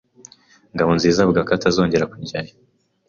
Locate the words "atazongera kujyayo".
1.57-2.53